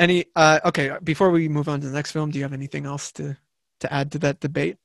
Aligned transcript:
Any 0.00 0.24
uh, 0.34 0.60
okay, 0.64 0.96
before 1.04 1.30
we 1.30 1.46
move 1.46 1.68
on 1.68 1.82
to 1.82 1.86
the 1.86 1.92
next 1.92 2.12
film, 2.12 2.30
do 2.30 2.38
you 2.38 2.44
have 2.44 2.54
anything 2.54 2.86
else 2.86 3.12
to 3.12 3.36
to 3.80 3.92
add 3.92 4.10
to 4.12 4.18
that 4.20 4.40
debate? 4.40 4.78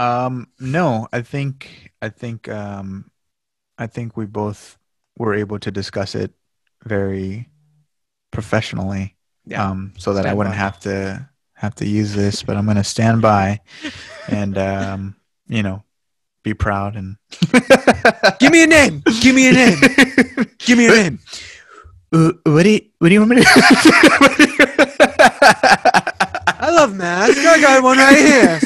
Um, 0.00 0.48
no, 0.58 1.06
I 1.12 1.22
think 1.22 1.92
I 2.02 2.08
think 2.08 2.48
um, 2.48 3.08
I 3.78 3.86
think 3.86 4.16
we 4.16 4.26
both 4.26 4.78
were 5.16 5.32
able 5.32 5.60
to 5.60 5.70
discuss 5.70 6.16
it 6.16 6.32
very 6.84 7.48
professionally. 8.32 9.14
Yeah. 9.46 9.70
Um, 9.70 9.92
so 9.96 10.14
that 10.14 10.26
I 10.26 10.34
wouldn't 10.34 10.56
by. 10.56 10.58
have 10.58 10.80
to 10.80 11.30
have 11.52 11.76
to 11.76 11.86
use 11.86 12.14
this, 12.14 12.42
but 12.42 12.56
I'm 12.56 12.66
gonna 12.66 12.82
stand 12.82 13.22
by 13.22 13.60
and 14.28 14.58
um, 14.58 15.14
you 15.46 15.62
know, 15.62 15.84
be 16.42 16.52
proud 16.52 16.96
and 16.96 17.16
Give 18.40 18.50
me 18.50 18.64
a 18.64 18.66
name. 18.66 19.04
Give 19.20 19.36
me 19.36 19.50
a 19.50 19.52
name. 19.52 19.78
Give 20.58 20.78
me 20.78 20.86
a 20.86 20.90
name. 20.90 21.20
Uh, 22.14 22.30
what 22.44 22.62
do 22.62 22.70
you 22.70 22.80
what 23.00 23.08
do 23.08 23.14
you 23.14 23.20
want 23.20 23.30
me 23.30 23.42
to 23.42 23.44
I 26.56 26.70
love 26.70 26.94
mask. 26.94 27.36
I 27.38 27.60
got 27.60 27.82
one 27.82 27.98
right 27.98 28.16
here. 28.16 28.60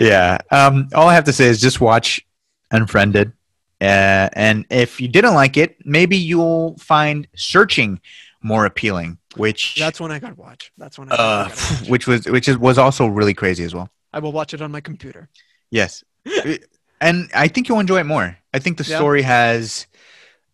yeah. 0.00 0.38
Um, 0.50 0.88
all 0.94 1.08
I 1.08 1.14
have 1.14 1.24
to 1.24 1.32
say 1.32 1.46
is 1.46 1.60
just 1.60 1.80
watch 1.80 2.26
Unfriended. 2.72 3.32
Uh, 3.80 4.28
and 4.34 4.66
if 4.70 5.00
you 5.00 5.08
didn't 5.08 5.34
like 5.34 5.56
it, 5.56 5.76
maybe 5.84 6.16
you'll 6.16 6.76
find 6.78 7.28
Searching 7.36 8.00
more 8.42 8.66
appealing, 8.66 9.18
which 9.36 9.76
That's 9.76 10.00
when 10.00 10.10
I 10.10 10.18
gotta 10.18 10.34
watch. 10.34 10.72
That's 10.76 10.98
when 10.98 11.10
I 11.12 11.14
uh, 11.14 11.48
which 11.88 12.06
was 12.06 12.26
which 12.26 12.48
is, 12.48 12.58
was 12.58 12.78
also 12.78 13.06
really 13.06 13.34
crazy 13.34 13.64
as 13.64 13.74
well. 13.74 13.88
I 14.12 14.18
will 14.18 14.32
watch 14.32 14.54
it 14.54 14.60
on 14.60 14.70
my 14.72 14.80
computer. 14.80 15.28
Yes, 15.70 16.04
and 17.00 17.30
I 17.34 17.48
think 17.48 17.68
you'll 17.68 17.80
enjoy 17.80 18.00
it 18.00 18.04
more. 18.06 18.36
I 18.52 18.58
think 18.58 18.76
the 18.78 18.84
Yeah. 18.84 18.96
story 18.96 19.22
has. 19.22 19.86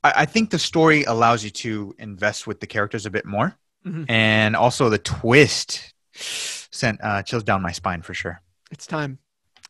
I, 0.02 0.12
I 0.16 0.24
think 0.26 0.50
the 0.50 0.58
story 0.58 1.04
allows 1.04 1.44
you 1.44 1.50
to 1.50 1.94
invest 1.98 2.46
with 2.46 2.60
the 2.60 2.66
characters 2.66 3.06
a 3.06 3.10
bit 3.10 3.24
more, 3.26 3.56
Mhm. 3.86 4.06
and 4.10 4.56
also 4.56 4.88
the 4.88 4.98
twist 4.98 5.94
sent 6.12 7.00
uh, 7.02 7.22
chills 7.22 7.42
down 7.44 7.62
my 7.62 7.72
spine 7.72 8.02
for 8.02 8.14
sure. 8.14 8.42
It's 8.70 8.86
time. 8.86 9.18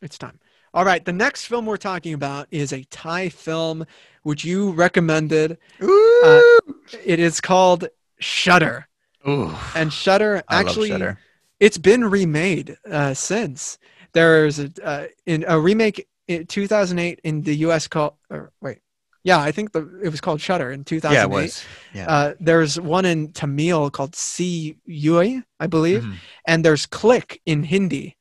It's 0.01 0.17
time. 0.17 0.39
All 0.73 0.85
right. 0.85 1.03
The 1.03 1.13
next 1.13 1.45
film 1.45 1.65
we're 1.65 1.77
talking 1.77 2.13
about 2.13 2.47
is 2.51 2.71
a 2.73 2.83
Thai 2.85 3.29
film, 3.29 3.85
which 4.23 4.43
you 4.45 4.71
recommended. 4.71 5.57
Ooh, 5.83 6.59
It 7.03 7.19
is 7.19 7.41
called 7.41 7.87
Shutter. 8.19 8.87
Ooh. 9.27 9.53
And 9.75 9.91
Shutter 9.91 10.43
actually, 10.49 10.89
Shudder. 10.89 11.19
it's 11.59 11.77
been 11.77 12.05
remade 12.05 12.77
uh, 12.89 13.13
since. 13.13 13.77
There's 14.13 14.59
a, 14.59 14.71
uh, 14.83 15.07
in 15.25 15.43
a 15.47 15.59
remake 15.59 16.07
in 16.27 16.45
2008 16.47 17.19
in 17.23 17.41
the 17.43 17.55
U.S. 17.67 17.87
called. 17.87 18.13
Or 18.29 18.51
wait, 18.61 18.79
yeah, 19.23 19.39
I 19.39 19.51
think 19.51 19.71
the 19.71 19.99
it 20.03 20.09
was 20.09 20.21
called 20.21 20.41
Shutter 20.41 20.71
in 20.71 20.83
2008. 20.83 21.15
Yeah, 21.15 21.23
it 21.23 21.29
was. 21.43 21.63
Yeah. 21.93 22.05
Uh, 22.09 22.33
there's 22.39 22.79
one 22.79 23.05
in 23.05 23.31
Tamil 23.33 23.89
called 23.91 24.13
Sivi, 24.13 25.43
I 25.59 25.67
believe, 25.67 26.03
Mhm. 26.03 26.15
and 26.47 26.65
there's 26.65 26.85
Click 26.85 27.41
in 27.45 27.63
Hindi. 27.63 28.15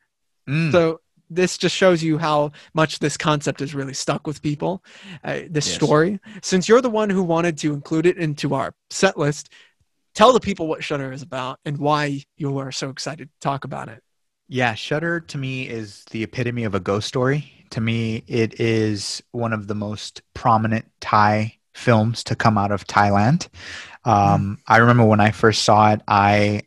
Mm. 0.49 0.73
So 0.73 1.01
this 1.29 1.57
just 1.57 1.77
shows 1.77 2.03
you 2.03 2.19
how 2.19 2.51
much 2.75 2.99
this 2.99 3.17
concept 3.17 3.61
is 3.61 3.75
really 3.75 3.95
stuck 3.95 4.27
with 4.27 4.43
people. 4.43 4.83
Uh, 5.23 5.41
this 5.49 5.67
Yes. 5.69 5.75
story, 5.77 6.19
since 6.43 6.69
you're 6.69 6.81
the 6.83 6.91
one 6.91 7.09
who 7.09 7.23
wanted 7.23 7.57
to 7.59 7.73
include 7.73 8.05
it 8.07 8.17
into 8.17 8.55
our 8.55 8.75
set 8.91 9.17
list, 9.17 9.49
tell 10.15 10.33
the 10.33 10.41
people 10.41 10.67
what 10.67 10.83
Shutter 10.83 11.13
is 11.13 11.23
about 11.23 11.61
and 11.65 11.79
why 11.79 12.25
you 12.37 12.59
are 12.59 12.73
so 12.73 12.91
excited 12.91 13.29
to 13.29 13.35
talk 13.41 13.65
about 13.65 13.89
it. 13.89 14.03
Yeah, 14.49 14.75
Shutter 14.75 15.21
to 15.21 15.39
me 15.39 15.69
is 15.69 16.05
the 16.11 16.25
epitome 16.25 16.65
of 16.65 16.75
a 16.75 16.81
ghost 16.81 17.07
story. 17.07 17.60
To 17.71 17.81
me, 17.81 18.25
it 18.27 18.61
is 18.61 19.23
one 19.31 19.53
of 19.53 19.67
the 19.67 19.75
most 19.75 20.23
prominent 20.35 20.87
Thai 21.01 21.57
films 21.75 22.25
to 22.25 22.35
come 22.35 22.59
out 22.59 22.73
of 22.73 22.87
Thailand. 22.87 23.49
Um, 24.05 24.59
I 24.67 24.79
remember 24.79 25.05
when 25.05 25.21
I 25.21 25.31
first 25.31 25.63
saw 25.63 25.93
it, 25.93 26.01
I 26.09 26.63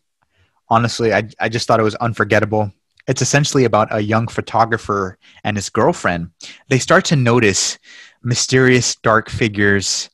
honestly, 0.69 1.13
I, 1.13 1.28
I 1.40 1.50
just 1.50 1.68
thought 1.68 1.80
it 1.80 1.84
was 1.84 1.96
unforgettable. 1.96 2.72
It's 3.06 3.22
essentially 3.22 3.66
about 3.66 3.94
a 3.94 4.00
young 4.00 4.28
photographer 4.28 5.18
and 5.44 5.58
his 5.58 5.69
girlfriend. 5.69 6.31
They 6.69 6.80
start 6.80 7.03
to 7.06 7.18
notice 7.18 7.78
mysterious 8.24 8.96
dark 8.96 9.30
figures 9.30 10.09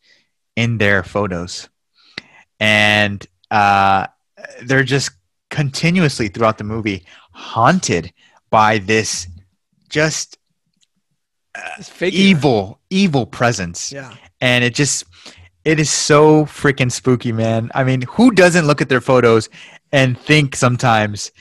in 0.55 0.79
their 0.79 1.03
photos. 1.03 1.69
And 2.59 3.25
uh, 3.51 4.07
they're 4.63 4.83
just 4.83 5.11
continuously 5.51 6.29
throughout 6.29 6.57
the 6.57 6.63
movie 6.63 7.05
haunted 7.31 8.11
by 8.49 8.79
this 8.79 9.27
just 9.89 10.38
Evil 12.13 12.79
evil 12.89 13.25
presence. 13.25 13.91
Yeah. 13.91 14.13
and 14.41 14.63
it 14.63 14.73
just 14.75 15.03
it 15.65 15.79
is 15.79 15.89
so 15.89 16.45
freaking 16.45 16.91
spooky 16.91 17.31
man. 17.31 17.69
I 17.75 17.83
mean 17.83 18.01
who 18.03 18.31
doesn't 18.31 18.65
look 18.65 18.81
at 18.81 18.89
their 18.89 19.01
photos 19.01 19.49
and 19.91 20.17
think 20.17 20.55
sometimes 20.55 21.31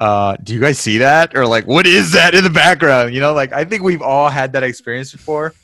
uh 0.00 0.36
do 0.42 0.54
you 0.54 0.60
guys 0.60 0.78
see 0.78 0.98
that? 0.98 1.36
Or 1.36 1.46
like 1.46 1.66
what 1.66 1.86
is 1.86 2.12
that 2.12 2.34
in 2.34 2.44
the 2.44 2.50
background? 2.50 3.14
You 3.14 3.20
know 3.20 3.32
like 3.34 3.52
i 3.52 3.64
think 3.64 3.82
we've 3.82 4.02
all 4.02 4.28
had 4.28 4.52
that 4.54 4.62
experience 4.62 5.12
before. 5.12 5.54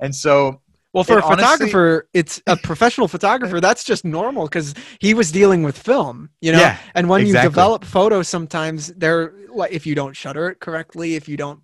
And 0.00 0.14
so 0.14 0.60
Well, 0.96 1.04
for 1.04 1.18
It 1.18 1.24
a 1.24 1.26
honestly- 1.26 1.44
photographer, 1.44 2.08
it's 2.14 2.40
a 2.46 2.56
professional 2.56 3.06
photographer. 3.06 3.60
That's 3.60 3.84
just 3.84 4.02
normal 4.02 4.44
because 4.44 4.72
he 4.98 5.12
was 5.12 5.30
dealing 5.30 5.62
with 5.62 5.76
film, 5.76 6.30
you 6.40 6.52
know. 6.52 6.58
Yeah, 6.58 6.78
and 6.94 7.10
when 7.10 7.20
exactly. 7.20 7.44
you 7.44 7.50
develop 7.50 7.84
photos, 7.84 8.28
sometimes 8.28 8.86
they're 8.94 9.34
like 9.50 9.72
if 9.72 9.86
you 9.86 9.94
don't 9.94 10.16
shutter 10.16 10.48
it 10.48 10.60
correctly, 10.60 11.14
if 11.14 11.28
you 11.28 11.36
don't, 11.36 11.60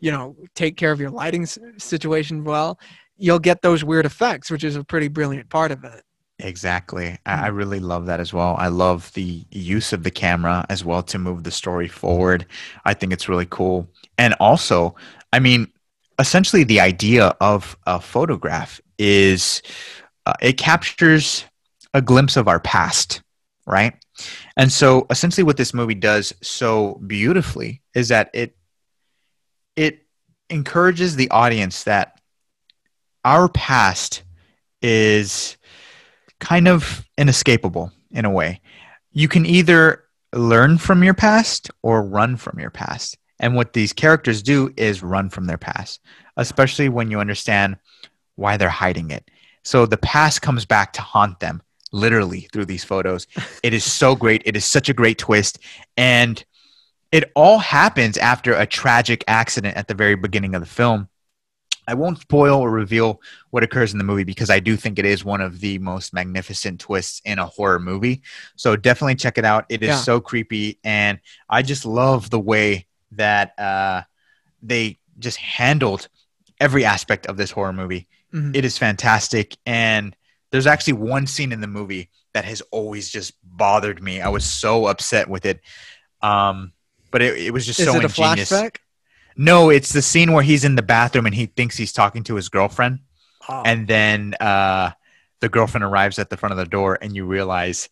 you 0.00 0.10
know, 0.10 0.36
take 0.54 0.76
care 0.76 0.92
of 0.92 1.00
your 1.00 1.08
lighting 1.08 1.46
situation 1.78 2.44
well, 2.44 2.78
you'll 3.16 3.38
get 3.38 3.62
those 3.62 3.82
weird 3.82 4.04
effects, 4.04 4.50
which 4.50 4.64
is 4.64 4.76
a 4.76 4.84
pretty 4.84 5.08
brilliant 5.08 5.48
part 5.48 5.72
of 5.72 5.82
it. 5.84 6.02
Exactly. 6.38 7.16
I, 7.24 7.46
I 7.46 7.48
hmm. 7.48 7.56
really 7.56 7.80
love 7.80 8.04
that 8.04 8.20
as 8.20 8.34
well. 8.34 8.54
I 8.58 8.68
love 8.68 9.10
the 9.14 9.46
use 9.50 9.94
of 9.94 10.02
the 10.02 10.10
camera 10.10 10.66
as 10.68 10.84
well 10.84 11.02
to 11.04 11.18
move 11.18 11.44
the 11.44 11.50
story 11.50 11.88
forward. 11.88 12.44
I 12.84 12.92
think 12.92 13.14
it's 13.14 13.30
really 13.30 13.46
cool. 13.46 13.88
And 14.18 14.34
also, 14.40 14.94
I 15.32 15.38
mean, 15.38 15.68
essentially, 16.18 16.64
the 16.64 16.80
idea 16.80 17.36
of 17.40 17.76
a 17.86 18.00
photograph 18.00 18.80
is 18.98 19.62
uh, 20.26 20.34
it 20.40 20.54
captures 20.54 21.44
a 21.92 22.02
glimpse 22.02 22.36
of 22.36 22.48
our 22.48 22.60
past, 22.60 23.22
right? 23.66 23.94
And 24.56 24.70
so, 24.70 25.06
essentially, 25.10 25.44
what 25.44 25.56
this 25.56 25.74
movie 25.74 25.94
does 25.94 26.32
so 26.42 27.00
beautifully 27.06 27.82
is 27.94 28.08
that 28.08 28.30
it 28.32 28.56
it 29.76 30.06
encourages 30.50 31.16
the 31.16 31.30
audience 31.30 31.84
that 31.84 32.20
our 33.24 33.48
past 33.48 34.22
is 34.82 35.56
kind 36.38 36.68
of 36.68 37.04
inescapable 37.16 37.90
in 38.10 38.24
a 38.24 38.30
way. 38.30 38.60
You 39.12 39.28
can 39.28 39.46
either 39.46 40.04
learn 40.34 40.78
from 40.78 41.02
your 41.02 41.14
past 41.14 41.70
or 41.82 42.02
run 42.02 42.36
from 42.36 42.58
your 42.58 42.70
past. 42.70 43.16
And 43.40 43.54
what 43.54 43.72
these 43.72 43.92
characters 43.92 44.42
do 44.42 44.72
is 44.76 45.02
run 45.02 45.28
from 45.30 45.46
their 45.46 45.58
past, 45.58 46.00
especially 46.36 46.88
when 46.88 47.10
you 47.10 47.20
understand 47.20 47.76
why 48.36 48.56
they're 48.56 48.68
hiding 48.68 49.10
it. 49.10 49.28
So 49.64 49.86
the 49.86 49.96
past 49.96 50.42
comes 50.42 50.64
back 50.64 50.92
to 50.94 51.02
haunt 51.02 51.40
them 51.40 51.62
literally 51.92 52.48
through 52.52 52.66
these 52.66 52.84
photos. 52.84 53.26
it 53.62 53.72
is 53.72 53.84
so 53.84 54.14
great. 54.14 54.42
It 54.44 54.56
is 54.56 54.64
such 54.64 54.88
a 54.88 54.94
great 54.94 55.18
twist. 55.18 55.58
And 55.96 56.44
it 57.12 57.30
all 57.36 57.58
happens 57.58 58.18
after 58.18 58.54
a 58.54 58.66
tragic 58.66 59.24
accident 59.28 59.76
at 59.76 59.88
the 59.88 59.94
very 59.94 60.16
beginning 60.16 60.54
of 60.54 60.60
the 60.60 60.66
film. 60.66 61.08
I 61.86 61.94
won't 61.94 62.18
spoil 62.18 62.60
or 62.60 62.70
reveal 62.70 63.20
what 63.50 63.62
occurs 63.62 63.92
in 63.92 63.98
the 63.98 64.04
movie 64.04 64.24
because 64.24 64.48
I 64.50 64.58
do 64.58 64.74
think 64.74 64.98
it 64.98 65.04
is 65.04 65.24
one 65.24 65.40
of 65.42 65.60
the 65.60 65.78
most 65.78 66.14
magnificent 66.14 66.80
twists 66.80 67.20
in 67.24 67.38
a 67.38 67.46
horror 67.46 67.78
movie. 67.78 68.22
So 68.56 68.74
definitely 68.74 69.16
check 69.16 69.36
it 69.38 69.44
out. 69.44 69.66
It 69.68 69.82
is 69.82 69.88
Yeah. 69.90 69.96
so 69.96 70.18
creepy, 70.18 70.78
and 70.82 71.20
I 71.48 71.60
just 71.62 71.84
love 71.84 72.30
the 72.30 72.40
way 72.40 72.86
that 73.16 73.58
uh, 73.58 74.02
they 74.62 74.98
just 75.18 75.36
handled 75.38 76.08
every 76.60 76.84
aspect 76.84 77.26
of 77.26 77.36
this 77.36 77.50
horror 77.50 77.72
movie. 77.72 78.06
Mhm. 78.32 78.54
It 78.56 78.64
is 78.64 78.78
fantastic, 78.78 79.56
and 79.66 80.16
there's 80.50 80.66
actually 80.66 80.94
one 80.94 81.26
scene 81.26 81.52
in 81.52 81.60
the 81.60 81.66
movie 81.66 82.10
that 82.32 82.44
has 82.44 82.60
always 82.70 83.08
just 83.10 83.32
bothered 83.44 84.02
me. 84.02 84.20
I 84.20 84.28
was 84.28 84.44
so 84.44 84.86
upset 84.86 85.28
with 85.28 85.46
it, 85.46 85.60
um, 86.22 86.72
but 87.10 87.22
it, 87.22 87.38
it 87.38 87.50
was 87.52 87.64
just 87.66 87.78
Is 87.80 87.86
so 87.86 87.94
it 87.96 88.02
a 88.02 88.06
ingenious. 88.06 88.50
flashback? 88.50 88.76
No, 89.36 89.70
it's 89.70 89.92
the 89.92 90.02
scene 90.02 90.32
where 90.32 90.42
he's 90.44 90.64
in 90.64 90.74
the 90.76 90.82
bathroom 90.82 91.26
and 91.26 91.34
he 91.34 91.46
thinks 91.46 91.76
he's 91.76 91.92
talking 91.92 92.22
to 92.24 92.34
his 92.36 92.48
girlfriend, 92.48 93.00
Oh. 93.48 93.62
and 93.64 93.86
then 93.86 94.34
uh, 94.40 94.90
the 95.40 95.48
girlfriend 95.48 95.84
arrives 95.84 96.18
at 96.18 96.30
the 96.30 96.36
front 96.36 96.52
of 96.52 96.56
the 96.56 96.64
door, 96.66 96.98
and 97.00 97.14
you 97.14 97.26
realize 97.26 97.88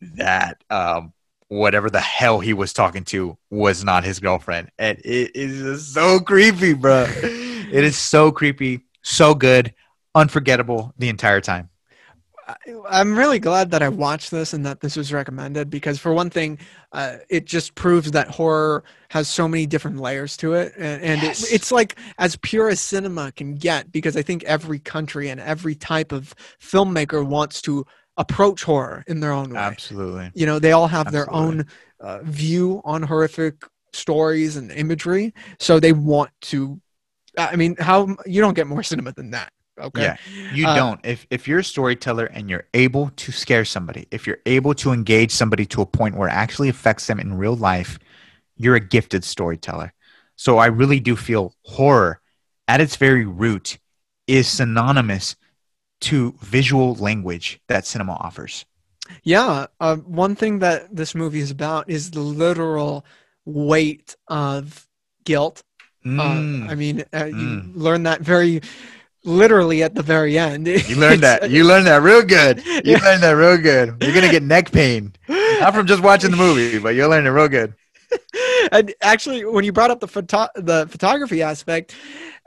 that 0.00 0.62
um, 0.70 1.12
whatever 1.48 1.90
the 1.90 2.00
hell 2.00 2.40
he 2.40 2.52
was 2.54 2.72
talking 2.72 3.04
to 3.04 3.36
was 3.50 3.84
not 3.84 4.04
his 4.04 4.20
girlfriend, 4.20 4.70
and 4.78 4.98
it 5.04 5.32
is 5.34 5.92
so 5.92 6.20
creepy, 6.20 6.74
bro. 6.74 7.06
it 7.22 7.84
is 7.84 7.96
so 7.96 8.30
creepy, 8.30 8.84
so 9.02 9.34
good, 9.34 9.74
unforgettable 10.14 10.92
the 10.98 11.08
entire 11.08 11.40
time. 11.40 11.70
I'm 12.88 13.18
really 13.18 13.38
glad 13.38 13.72
that 13.72 13.82
I 13.82 13.90
watched 13.90 14.30
this 14.30 14.54
and 14.54 14.64
that 14.64 14.80
this 14.80 14.96
was 14.96 15.12
recommended 15.12 15.68
because, 15.68 15.98
for 15.98 16.14
one 16.14 16.30
thing, 16.30 16.58
uh, 16.92 17.16
it 17.28 17.44
just 17.44 17.74
proves 17.74 18.12
that 18.12 18.28
horror 18.28 18.84
has 19.10 19.28
so 19.28 19.46
many 19.46 19.66
different 19.66 19.98
layers 19.98 20.34
to 20.38 20.54
it, 20.54 20.72
and, 20.78 21.02
and 21.02 21.22
Yes. 21.22 21.42
it, 21.42 21.56
it's 21.56 21.70
like 21.70 21.98
as 22.18 22.36
pure 22.36 22.70
as 22.70 22.80
cinema 22.80 23.32
can 23.32 23.54
get. 23.54 23.92
Because 23.92 24.16
I 24.16 24.22
think 24.22 24.44
every 24.44 24.78
country 24.78 25.28
and 25.28 25.40
every 25.40 25.74
type 25.74 26.10
of 26.10 26.34
filmmaker 26.58 27.26
wants 27.26 27.60
to 27.62 27.84
approach 28.18 28.64
horror 28.64 29.04
in 29.06 29.20
their 29.20 29.32
own 29.32 29.50
way. 29.50 29.58
Absolutely. 29.58 30.30
You 30.34 30.44
know, 30.44 30.58
they 30.58 30.72
all 30.72 30.88
have 30.88 31.10
their 31.10 31.32
own 31.32 31.66
uh, 32.00 32.18
view 32.22 32.82
on 32.84 33.02
horrific 33.02 33.64
stories 33.92 34.56
and 34.56 34.70
imagery, 34.70 35.32
so 35.58 35.80
they 35.80 35.92
want 35.92 36.30
to. 36.42 36.80
I 37.38 37.56
mean, 37.56 37.76
how 37.78 38.16
you 38.26 38.42
don't 38.42 38.54
get 38.54 38.66
more 38.66 38.82
cinema 38.82 39.12
than 39.12 39.30
that. 39.30 39.52
Okay. 39.80 40.02
Yeah. 40.02 40.16
You 40.52 40.66
Uh, 40.66 40.74
don't. 40.74 41.00
If 41.04 41.26
if 41.30 41.46
you're 41.46 41.60
a 41.60 41.64
storyteller 41.64 42.26
and 42.26 42.50
you're 42.50 42.66
able 42.74 43.10
to 43.16 43.32
scare 43.32 43.64
somebody, 43.64 44.06
if 44.10 44.26
you're 44.26 44.40
able 44.44 44.74
to 44.74 44.92
engage 44.92 45.30
somebody 45.30 45.64
to 45.66 45.80
a 45.82 45.86
point 45.86 46.16
where 46.16 46.28
it 46.28 46.32
actually 46.32 46.68
affects 46.68 47.06
them 47.06 47.20
in 47.20 47.38
real 47.38 47.56
life, 47.56 47.98
you're 48.56 48.74
a 48.74 48.80
gifted 48.80 49.24
storyteller. 49.24 49.92
So 50.34 50.58
I 50.58 50.66
really 50.66 51.00
do 51.00 51.16
feel 51.16 51.54
horror 51.64 52.20
at 52.66 52.80
its 52.80 52.96
very 52.96 53.24
root 53.24 53.78
is 54.26 54.48
synonymous 54.48 55.36
to 56.00 56.34
visual 56.40 56.94
language 56.94 57.60
that 57.68 57.86
cinema 57.86 58.12
offers. 58.14 58.64
Yeah, 59.22 59.66
uh, 59.80 59.96
one 59.96 60.34
thing 60.36 60.58
that 60.60 60.94
this 60.94 61.14
movie 61.14 61.40
is 61.40 61.50
about 61.50 61.88
is 61.88 62.10
the 62.10 62.20
literal 62.20 63.04
weight 63.44 64.14
of 64.28 64.86
guilt. 65.24 65.62
Mm. 66.04 66.18
Uh, 66.68 66.70
I 66.70 66.74
mean, 66.74 67.04
uh, 67.14 67.24
you 67.24 67.32
Mm. 67.34 67.72
learn 67.74 68.02
that 68.04 68.20
very 68.20 68.60
literally 69.24 69.82
at 69.82 69.94
the 69.94 70.02
very 70.02 70.38
end. 70.38 70.66
you 70.66 70.96
learned 70.96 71.22
that. 71.22 71.50
You 71.50 71.64
learned 71.64 71.86
that 71.86 72.02
real 72.02 72.22
good. 72.22 72.64
You 72.64 72.80
Yeah. 72.84 72.98
learned 73.02 73.22
that 73.22 73.32
real 73.32 73.56
good. 73.58 73.96
You're 74.02 74.14
gonna 74.14 74.30
get 74.30 74.42
neck 74.42 74.70
pain. 74.72 75.14
Not 75.28 75.74
from 75.74 75.86
just 75.86 76.02
watching 76.02 76.30
the 76.30 76.36
movie, 76.36 76.78
but 76.78 76.94
you'll 76.94 77.10
learn 77.10 77.26
it 77.26 77.30
real 77.30 77.48
good. 77.48 77.74
and 78.72 78.94
actually, 79.02 79.44
when 79.44 79.64
you 79.64 79.72
brought 79.72 79.90
up 79.90 80.00
the 80.00 80.08
photo- 80.08 80.48
the 80.54 80.86
photography 80.88 81.42
aspect, 81.42 81.94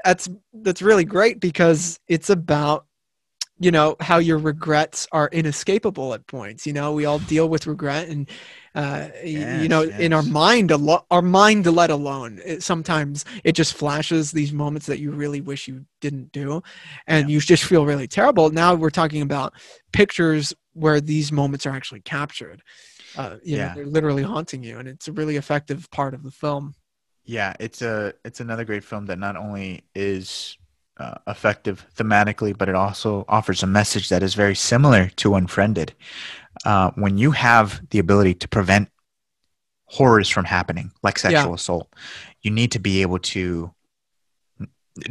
that's 0.05 0.29
that's 0.53 0.81
really 0.81 1.03
great 1.05 1.39
because 1.39 1.99
it's 2.07 2.29
about 2.29 2.85
you 3.61 3.71
know 3.71 3.95
how 3.99 4.17
your 4.17 4.37
regrets 4.39 5.07
are 5.11 5.29
inescapable 5.31 6.13
at 6.13 6.27
points. 6.27 6.65
You 6.67 6.73
know, 6.73 6.93
we 6.93 7.05
all 7.05 7.19
deal 7.19 7.47
with 7.49 7.67
regret, 7.67 8.09
and 8.09 8.27
uh, 8.75 9.09
y- 9.23 9.29
you 9.29 9.67
Yes, 9.67 9.69
know, 9.69 9.83
in 9.83 10.13
our 10.13 10.21
yes. 10.21 10.31
mind, 10.31 10.71
alo- 10.71 11.05
our 11.11 11.21
mind 11.21 11.65
let 11.67 11.89
alone, 11.91 12.41
it, 12.45 12.63
sometimes 12.63 13.25
it 13.43 13.53
just 13.53 13.73
flashes 13.73 14.31
these 14.31 14.51
moments 14.53 14.87
that 14.87 14.99
you 14.99 15.11
really 15.11 15.41
wish 15.41 15.67
you 15.67 15.85
didn't 16.01 16.31
do, 16.31 16.61
and 17.07 17.29
you 17.29 17.39
just 17.39 17.63
feel 17.63 17.85
really 17.85 18.07
terrible. 18.07 18.49
Now 18.49 18.73
we're 18.75 18.89
talking 18.89 19.21
about 19.21 19.53
pictures 19.93 20.53
where 20.73 21.01
these 21.01 21.31
moments 21.31 21.65
are 21.65 21.71
actually 21.71 22.01
captured. 22.01 22.63
Uh, 23.15 23.37
you 23.43 23.57
know, 23.57 23.67
Yeah. 23.67 23.75
they're 23.75 23.85
literally 23.85 24.23
haunting 24.23 24.63
you, 24.63 24.79
and 24.79 24.87
it's 24.87 25.07
a 25.07 25.11
really 25.13 25.35
effective 25.35 25.89
part 25.91 26.13
of 26.13 26.23
the 26.23 26.31
film. 26.31 26.75
Yeah, 27.25 27.53
it's 27.59 27.81
a 27.81 28.13
it's 28.25 28.39
another 28.39 28.65
great 28.65 28.83
film 28.83 29.05
that 29.05 29.19
not 29.19 29.35
only 29.37 29.83
is 29.95 30.57
uh, 31.01 31.15
effective 31.27 31.85
thematically, 31.95 32.55
but 32.57 32.69
it 32.69 32.75
also 32.75 33.25
offers 33.27 33.63
a 33.63 33.67
message 33.67 34.09
that 34.09 34.23
is 34.23 34.33
very 34.35 34.55
similar 34.55 35.09
to 35.15 35.35
Unfriended. 35.35 35.93
Uh, 36.65 36.91
when 36.95 37.17
you 37.17 37.31
have 37.31 37.81
the 37.89 37.99
ability 37.99 38.33
to 38.35 38.47
prevent 38.47 38.89
horrors 39.85 40.29
from 40.29 40.45
happening, 40.45 40.91
like 41.03 41.17
sexual 41.19 41.53
assault, 41.53 41.87
you 42.41 42.51
need 42.51 42.71
to 42.71 42.79
be 42.79 43.01
able 43.01 43.19
to 43.19 43.71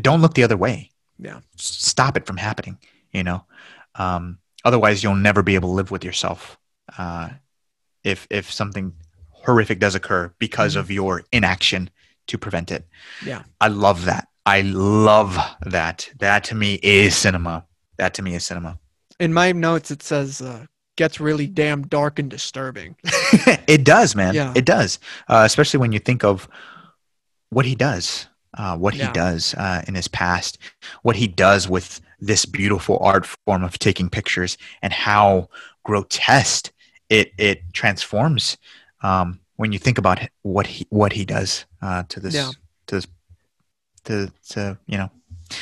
don't 0.01 0.21
look 0.23 0.35
the 0.35 0.45
other 0.45 0.57
way. 0.57 0.91
Yeah. 1.19 1.41
Stop 1.57 2.17
it 2.17 2.27
from 2.27 2.37
happening. 2.37 2.79
You 3.13 3.25
know, 3.25 3.45
um, 3.97 4.39
otherwise 4.65 5.03
you'll 5.03 5.17
never 5.17 5.43
be 5.43 5.55
able 5.57 5.71
to 5.71 5.75
live 5.75 5.91
with 5.91 6.05
yourself. 6.05 6.57
Uh, 6.97 7.31
if 8.05 8.27
if 8.31 8.51
something 8.53 8.93
horrific 9.31 9.79
does 9.81 9.95
occur 9.95 10.33
because 10.39 10.77
Mhm. 10.77 10.81
of 10.81 10.91
your 10.91 11.25
inaction 11.33 11.91
to 12.27 12.39
prevent 12.39 12.71
it. 12.71 12.87
Yeah. 13.25 13.43
I 13.61 13.69
love 13.69 14.05
that. 14.05 14.29
I 14.47 14.63
love 14.63 15.37
that. 15.67 16.11
That 16.19 16.45
to 16.45 16.55
me 16.55 16.75
is 16.83 17.17
cinema. 17.17 17.65
That 17.99 18.15
to 18.15 18.23
me 18.23 18.35
is 18.35 18.45
cinema. 18.45 18.79
In 19.19 19.33
my 19.33 19.53
notes, 19.53 19.91
it 19.91 20.03
says 20.03 20.41
uh, 20.41 20.67
gets 20.97 21.21
really 21.21 21.47
damn 21.47 21.83
dark 21.87 22.19
and 22.19 22.31
disturbing. 22.31 22.97
it 23.67 23.85
does, 23.85 24.17
man. 24.17 24.35
Yeah. 24.35 24.53
It 24.57 24.65
does. 24.65 24.99
Uh, 25.29 25.43
especially 25.45 25.79
when 25.79 25.93
you 25.93 25.99
think 25.99 26.25
of 26.25 26.49
what 27.51 27.67
he 27.67 27.75
does, 27.75 28.27
uh, 28.57 28.77
what 28.77 28.95
Yeah. 28.95 29.09
he 29.09 29.13
does 29.13 29.55
uh, 29.55 29.83
in 29.87 29.95
his 29.95 30.09
past, 30.09 30.59
what 31.03 31.17
he 31.17 31.27
does 31.29 31.69
with 31.69 32.01
this 32.19 32.45
beautiful 32.47 32.99
art 33.01 33.27
form 33.47 33.63
of 33.65 33.79
taking 33.79 34.09
pictures, 34.11 34.57
and 34.83 34.93
how 34.93 35.49
grotesque 35.85 36.73
it 37.09 37.33
it 37.39 37.63
transforms 37.73 38.57
um, 39.03 39.41
when 39.57 39.73
you 39.73 39.79
think 39.79 39.99
about 39.99 40.21
what 40.43 40.67
he 40.67 40.87
what 40.91 41.13
he 41.13 41.25
does 41.25 41.65
uh, 41.83 42.03
to 42.09 42.21
this 42.21 42.35
Yeah. 42.35 42.51
to 42.87 42.95
this 42.97 43.07
to 44.05 44.33
to 44.51 44.79
you 44.87 44.99
know 44.99 45.11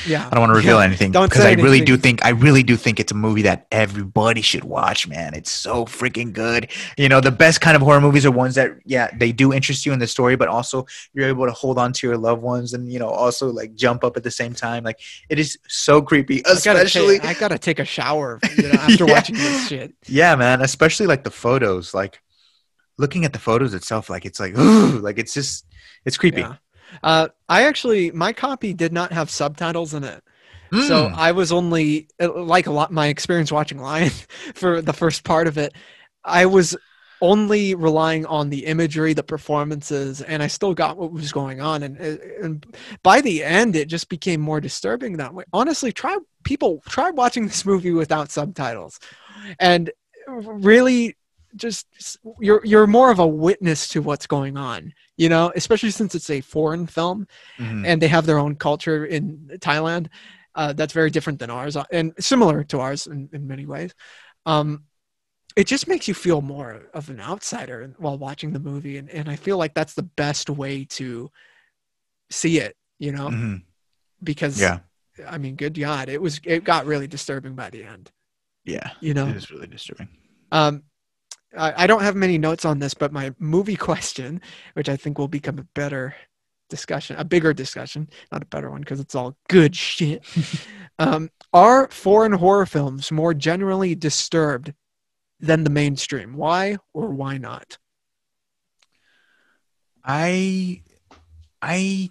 Yeah. 0.07 0.27
I 0.27 0.31
don't 0.35 0.41
want 0.41 0.51
to 0.51 0.57
reveal 0.57 0.79
Yeah. 0.81 0.85
anything 0.85 1.13
because 1.13 1.45
I 1.47 1.53
really 1.53 1.81
do 1.81 1.97
think 1.97 2.23
I 2.23 2.29
really 2.47 2.63
do 2.63 2.77
think 2.77 3.01
it's 3.01 3.11
a 3.11 3.15
movie 3.15 3.41
that 3.43 3.67
everybody 3.73 4.43
should 4.43 4.65
watch, 4.65 5.09
man. 5.09 5.33
It's 5.35 5.51
so 5.51 5.87
freaking 5.87 6.31
good. 6.35 6.71
You 6.99 7.09
know, 7.09 7.21
the 7.23 7.31
best 7.31 7.63
kind 7.63 7.75
of 7.75 7.81
horror 7.81 8.01
movies 8.03 8.27
are 8.27 8.31
ones 8.31 8.55
that 8.57 8.71
yeah, 8.85 9.09
they 9.17 9.33
do 9.33 9.51
interest 9.51 9.87
you 9.87 9.93
in 9.95 9.99
the 9.99 10.07
story, 10.07 10.37
but 10.37 10.49
also 10.49 10.85
you're 11.15 11.27
able 11.35 11.47
to 11.47 11.53
hold 11.53 11.79
on 11.79 11.95
to 11.95 12.07
your 12.07 12.19
loved 12.19 12.43
ones 12.43 12.75
and 12.75 12.93
you 12.93 12.99
know, 12.99 13.09
also 13.09 13.49
like 13.51 13.75
jump 13.75 14.05
up 14.05 14.15
at 14.19 14.25
the 14.25 14.31
same 14.31 14.53
time. 14.53 14.85
Like 14.85 15.01
it 15.31 15.39
is 15.39 15.57
so 15.69 16.03
creepy, 16.03 16.45
I 16.45 16.51
gotta, 16.63 16.83
especially 16.83 17.19
take, 17.21 17.29
I 17.31 17.41
gotta 17.41 17.59
take 17.59 17.79
a 17.79 17.87
shower 17.87 18.39
you 18.59 18.65
know, 18.69 18.79
after 18.87 19.07
Yeah. 19.07 19.13
watching 19.15 19.37
this 19.37 19.69
shit. 19.69 19.95
yeah, 20.07 20.37
man, 20.37 20.61
especially 20.61 21.07
like 21.07 21.25
the 21.25 21.31
photos, 21.33 21.95
like 21.95 22.21
looking 22.99 23.25
at 23.25 23.33
the 23.33 23.39
photos 23.39 23.73
itself 23.75 24.11
like 24.11 24.27
it's 24.27 24.39
like 24.41 24.53
ooh, 24.59 24.99
like 25.09 25.19
it's 25.19 25.33
just 25.33 25.65
it's 26.05 26.19
creepy. 26.19 26.43
Yeah. 26.43 26.57
Uh, 27.03 27.29
I 27.49 27.65
actually, 27.65 28.11
my 28.11 28.33
copy 28.33 28.73
did 28.75 28.93
not 28.93 29.13
have 29.13 29.31
subtitles 29.31 29.95
in 29.95 30.05
it. 30.05 30.23
So 30.71 31.09
Mm. 31.09 31.15
I 31.15 31.33
was 31.33 31.51
only 31.51 32.09
like 32.21 32.67
a 32.67 32.71
lot 32.71 32.93
my 32.93 33.07
experience 33.07 33.51
watching 33.51 33.79
Lion 33.79 34.11
for 34.55 34.83
the 34.83 34.93
first 34.93 35.25
part 35.25 35.47
of 35.47 35.57
it. 35.57 35.73
I 36.25 36.45
was 36.45 36.77
only 37.21 37.75
relying 37.75 38.27
on 38.27 38.51
the 38.51 38.67
imagery, 38.67 39.13
the 39.13 39.23
performances, 39.23 40.21
and 40.21 40.43
I 40.43 40.47
still 40.47 40.75
got 40.75 40.97
what 40.97 41.13
was 41.13 41.33
going 41.33 41.61
on. 41.61 41.83
And, 41.83 41.99
and 41.99 42.77
by 43.03 43.21
the 43.21 43.43
end, 43.43 43.77
it 43.77 43.89
just 43.89 44.09
became 44.09 44.41
more 44.41 44.61
disturbing 44.61 45.17
that 45.17 45.35
way. 45.35 45.45
Honestly, 45.53 45.91
try 45.91 46.17
people 46.45 46.83
try 46.89 47.11
watching 47.11 47.47
this 47.47 47.65
movie 47.65 47.93
without 47.93 48.31
subtitles, 48.31 49.01
and 49.59 49.91
really 50.29 51.17
just 51.59 51.87
you're 52.41 52.65
you're 52.65 52.87
more 52.87 53.11
of 53.11 53.19
a 53.19 53.27
witness 53.27 53.89
to 53.89 54.01
what's 54.01 54.27
going 54.27 54.57
on. 54.57 54.95
You 55.17 55.29
know, 55.29 55.53
especially 55.57 55.91
since 55.91 56.15
it's 56.15 56.31
a 56.31 56.41
foreign 56.41 56.87
film 56.87 57.27
Mhm. 57.59 57.85
and 57.87 58.01
they 58.01 58.09
have 58.09 58.25
their 58.27 58.39
own 58.39 58.55
culture 58.57 59.05
in 59.05 59.51
Thailand. 59.61 60.07
Uh, 60.55 60.73
that's 60.73 60.93
very 60.93 61.11
different 61.11 61.39
than 61.39 61.51
ours 61.51 61.77
uh, 61.77 61.85
and 61.93 62.13
similar 62.19 62.65
to 62.65 62.81
ours 62.81 63.07
in, 63.07 63.29
in 63.33 63.47
many 63.47 63.65
ways. 63.67 63.95
Um, 64.47 64.85
it 65.57 65.67
just 65.67 65.87
makes 65.89 66.09
you 66.09 66.15
feel 66.15 66.41
more 66.41 66.87
of 66.95 67.11
an 67.11 67.21
outsider 67.21 67.95
while 67.99 68.19
watching 68.19 68.53
the 68.53 68.59
movie. 68.61 68.97
And, 68.97 69.09
and 69.11 69.29
I 69.29 69.37
feel 69.37 69.57
like 69.59 69.75
that's 69.75 69.95
the 69.95 70.03
best 70.03 70.51
way 70.51 70.85
to 70.99 71.31
see 72.31 72.59
it, 72.59 72.77
you 72.99 73.13
know, 73.13 73.29
Mhm. 73.29 73.63
because 74.23 74.61
Yeah. 74.61 74.81
I 75.27 75.39
mean, 75.39 75.57
good 75.57 75.75
God, 75.79 76.09
it 76.09 76.21
was, 76.23 76.41
it 76.45 76.63
got 76.65 76.87
really 76.87 77.09
disturbing 77.09 77.55
by 77.55 77.71
the 77.71 77.83
end, 77.85 78.11
Yeah. 78.65 78.91
you 79.01 79.15
know? 79.15 79.29
It 79.29 79.37
is 79.37 79.51
really 79.51 79.67
disturbing. 79.67 80.09
Um, 80.53 80.85
I, 81.57 81.85
I 81.85 81.87
don't 81.87 82.03
have 82.03 82.17
many 82.17 82.39
notes 82.39 82.65
on 82.65 82.79
this, 82.79 82.95
but 82.95 83.13
my 83.13 83.35
movie 83.39 83.77
question, 83.89 84.41
which 84.75 84.89
I 84.89 84.97
think 84.97 85.19
will 85.19 85.29
become 85.29 85.59
a 85.59 85.65
better 85.75 86.15
discussion, 86.69 87.17
a 87.19 87.25
bigger 87.25 87.55
discussion, 87.55 88.09
not 88.31 88.43
a 88.43 88.47
better 88.47 88.71
one 88.71 88.81
because 88.81 89.01
it's 89.01 89.15
all 89.15 89.37
good 89.49 89.75
shit. 89.89 90.25
um, 90.99 91.31
are 91.53 91.89
foreign 91.89 92.33
horror 92.33 92.67
films 92.67 93.11
more 93.11 93.33
generally 93.35 93.95
disturbed 93.95 94.75
than 95.41 95.65
the 95.65 95.71
mainstream? 95.71 96.35
Why 96.37 96.77
or 96.93 97.09
why 97.11 97.39
not? 97.39 97.79
I 100.05 100.83
I 101.63 102.11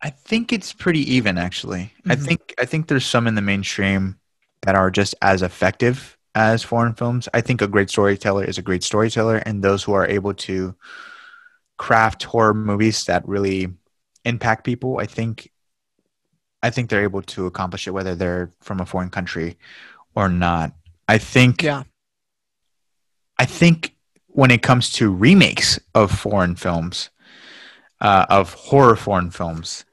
I 0.00 0.10
think 0.10 0.52
it's 0.52 0.72
pretty 0.72 1.14
even 1.14 1.38
actually. 1.38 1.92
I 2.08 2.16
Mhm. 2.16 2.24
think 2.24 2.54
I 2.58 2.64
think 2.64 2.88
there's 2.88 3.06
some 3.06 3.26
in 3.26 3.34
the 3.34 3.42
mainstream 3.42 4.18
that 4.62 4.74
are 4.74 4.90
just 4.90 5.14
as 5.22 5.42
effective 5.42 6.16
as 6.34 6.62
foreign 6.62 6.94
films. 6.94 7.28
I 7.34 7.40
think 7.40 7.60
a 7.60 7.68
great 7.68 7.90
storyteller 7.90 8.44
is 8.44 8.58
a 8.58 8.62
great 8.62 8.82
storyteller 8.82 9.36
and 9.36 9.62
those 9.62 9.82
who 9.82 9.92
are 9.92 10.06
able 10.06 10.34
to 10.34 10.74
craft 11.76 12.22
horror 12.22 12.54
movies 12.54 13.04
that 13.04 13.26
really 13.26 13.68
impact 14.24 14.64
people, 14.64 14.98
I 14.98 15.06
think 15.06 15.50
I 16.62 16.70
think 16.70 16.88
they're 16.90 17.02
able 17.02 17.22
to 17.22 17.46
accomplish 17.46 17.88
it 17.88 17.90
whether 17.90 18.14
they're 18.14 18.52
from 18.60 18.80
a 18.80 18.86
foreign 18.86 19.10
country 19.10 19.58
or 20.14 20.28
not. 20.28 20.72
I 21.08 21.18
think 21.18 21.62
Yeah, 21.62 21.82
I 23.38 23.44
think 23.44 23.96
when 24.28 24.50
it 24.50 24.62
comes 24.62 24.92
to 24.92 25.10
remakes 25.10 25.80
of 25.94 26.10
foreign 26.12 26.54
films, 26.54 27.10
uh, 28.00 28.26
of 28.30 28.54
horror 28.54 28.96
foreign 28.96 29.30
films, 29.30 29.84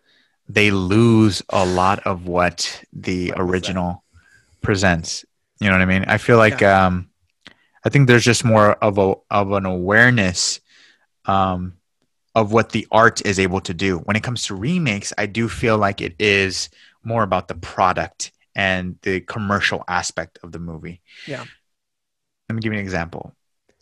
they 0.48 0.72
lose 0.72 1.42
a 1.50 1.66
lot 1.66 2.00
of 2.06 2.28
what 2.28 2.84
the 2.94 3.30
What 3.30 3.40
original 3.42 4.04
presents. 4.62 5.26
You 5.60 5.68
know 5.68 5.74
what 5.74 5.82
I 5.82 5.86
mean? 5.86 6.06
I 6.06 6.18
feel 6.18 6.38
like 6.38 6.62
um, 6.64 7.10
I 7.84 7.90
think 7.90 8.08
there's 8.08 8.24
just 8.24 8.46
more 8.46 8.74
of 8.74 8.98
a 8.98 9.16
of 9.30 9.52
an 9.52 9.66
awareness 9.66 10.60
um, 11.26 11.74
of 12.36 12.52
what 12.54 12.70
the 12.70 12.88
art 12.92 13.26
is 13.26 13.40
able 13.40 13.62
to 13.62 13.74
do. 13.74 13.98
When 14.00 14.16
it 14.16 14.24
comes 14.24 14.44
to 14.48 14.56
remakes, 14.56 15.14
I 15.18 15.26
do 15.26 15.50
feel 15.50 15.78
like 15.78 16.02
it 16.02 16.16
is 16.20 16.70
more 17.04 17.24
about 17.24 17.48
the 17.48 17.56
product 17.56 18.32
and 18.56 18.98
the 19.04 19.22
commercial 19.22 19.84
aspect 19.88 20.40
of 20.44 20.52
the 20.52 20.60
movie. 20.60 21.02
Yeah. 21.28 21.44
let 22.48 22.56
me 22.56 22.62
give 22.62 22.74
you 22.74 22.80
an 22.80 22.84
example. 22.84 23.34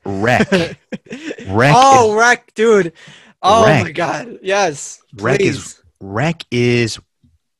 REC. 0.05 0.49
REC 0.51 1.73
oh, 1.75 2.15
REC, 2.17 2.53
dude. 2.53 2.93
Oh 3.41 3.65
my 3.65 3.91
god. 3.91 4.39
Yes. 4.41 5.01
REC 5.15 5.39
is- 5.41 5.57
please. 5.57 5.83
REC 5.99 6.43
is 6.51 6.99